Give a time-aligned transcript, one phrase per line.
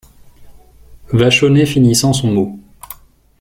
[1.13, 2.59] Vachonnet finissant son mot.